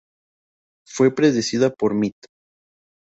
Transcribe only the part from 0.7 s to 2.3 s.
Fue precedida por "Mitt.